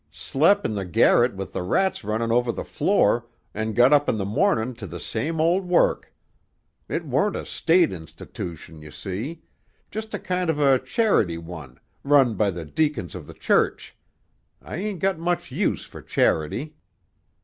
Slep' 0.09 0.65
in 0.65 0.73
the 0.73 0.83
garret 0.83 1.35
with 1.35 1.53
the 1.53 1.61
rats 1.61 2.03
runnin' 2.03 2.31
over 2.31 2.51
the 2.51 2.63
floor, 2.63 3.27
an' 3.53 3.73
got 3.73 3.93
up 3.93 4.09
in 4.09 4.17
the 4.17 4.25
mornin' 4.25 4.73
to 4.77 4.87
the 4.87 4.99
same 4.99 5.39
old 5.39 5.67
work. 5.67 6.11
It 6.89 7.05
warn't 7.05 7.35
a 7.35 7.45
State 7.45 7.91
institootion, 7.93 8.81
you 8.81 8.89
see; 8.89 9.43
just 9.91 10.15
a 10.15 10.17
kind 10.17 10.49
of 10.49 10.57
a 10.57 10.79
charity 10.79 11.37
one, 11.37 11.79
run 12.03 12.33
by 12.33 12.49
the 12.49 12.65
deacons 12.65 13.13
of 13.13 13.27
the 13.27 13.35
church; 13.35 13.95
I 14.59 14.77
ain't 14.77 15.01
got 15.01 15.19
much 15.19 15.51
use 15.51 15.85
for 15.85 16.01
charity." 16.01 16.73